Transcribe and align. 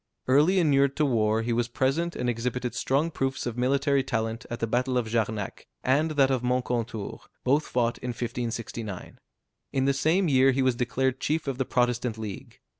Early 0.27 0.57
inured 0.57 0.95
to 0.95 1.05
war, 1.05 1.43
he 1.43 1.53
was 1.53 1.67
present 1.67 2.15
and 2.15 2.27
exhibited 2.27 2.73
strong 2.73 3.11
proofs 3.11 3.45
of 3.45 3.55
military 3.55 4.01
talent 4.01 4.47
at 4.49 4.59
the 4.59 4.65
battle 4.65 4.97
of 4.97 5.07
Jarnac, 5.07 5.67
and 5.83 6.09
that 6.17 6.31
of 6.31 6.41
Moncontour, 6.41 7.19
both 7.43 7.67
fought 7.67 7.99
in 7.99 8.07
1569. 8.09 9.19
In 9.71 9.85
the 9.85 9.93
same 9.93 10.27
year 10.27 10.53
he 10.53 10.63
was 10.63 10.73
declared 10.73 11.19
chief 11.19 11.45
of 11.47 11.59
the 11.59 11.65
Protestant 11.65 12.17
League. 12.17 12.61